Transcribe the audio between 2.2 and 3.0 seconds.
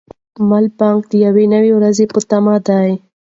تمه دی.